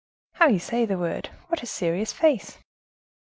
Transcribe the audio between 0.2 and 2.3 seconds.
"How you say the word! What a serious